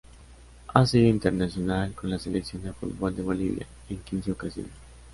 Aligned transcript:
Ha 0.73 0.83
sido 0.87 1.07
internacional 1.07 1.93
con 1.93 2.09
la 2.09 2.17
Selección 2.17 2.63
de 2.63 2.73
fútbol 2.73 3.15
de 3.15 3.21
Bolivia 3.21 3.67
en 3.87 3.97
quince 3.99 4.31
ocasiones. 4.31 4.71